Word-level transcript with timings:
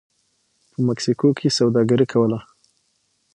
په 0.71 0.77
مکسیکو 0.87 1.27
کې 1.37 1.45
یې 1.49 1.55
سوداګري 1.59 2.05
کوله 2.11 2.39